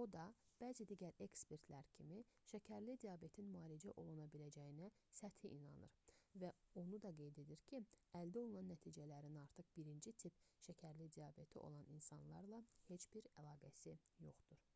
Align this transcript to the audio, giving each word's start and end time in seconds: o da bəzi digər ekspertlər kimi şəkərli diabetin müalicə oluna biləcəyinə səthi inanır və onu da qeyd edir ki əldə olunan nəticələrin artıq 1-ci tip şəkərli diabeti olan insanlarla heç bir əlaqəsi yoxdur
o 0.00 0.02
da 0.14 0.22
bəzi 0.62 0.86
digər 0.92 1.18
ekspertlər 1.26 1.90
kimi 1.98 2.16
şəkərli 2.52 2.96
diabetin 3.04 3.52
müalicə 3.56 3.94
oluna 4.02 4.26
biləcəyinə 4.32 4.88
səthi 5.20 5.50
inanır 5.58 5.94
və 6.44 6.50
onu 6.82 7.00
da 7.06 7.12
qeyd 7.20 7.38
edir 7.44 7.62
ki 7.74 7.80
əldə 8.22 8.42
olunan 8.46 8.68
nəticələrin 8.72 9.40
artıq 9.44 9.70
1-ci 9.84 10.14
tip 10.24 10.42
şəkərli 10.70 11.08
diabeti 11.18 11.62
olan 11.68 11.90
insanlarla 12.00 12.62
heç 12.90 13.08
bir 13.14 13.30
əlaqəsi 13.44 13.96
yoxdur 14.28 14.68